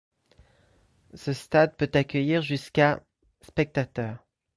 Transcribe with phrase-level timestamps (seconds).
[1.13, 3.03] Ce stade peut accueillir jusqu'à
[3.45, 4.25] spectateurs.